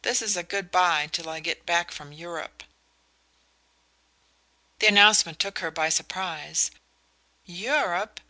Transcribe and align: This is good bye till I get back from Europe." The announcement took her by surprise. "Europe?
This 0.00 0.22
is 0.22 0.38
good 0.48 0.70
bye 0.70 1.06
till 1.12 1.28
I 1.28 1.38
get 1.40 1.66
back 1.66 1.90
from 1.90 2.10
Europe." 2.10 2.62
The 4.78 4.86
announcement 4.86 5.38
took 5.38 5.58
her 5.58 5.70
by 5.70 5.90
surprise. 5.90 6.70
"Europe? 7.44 8.18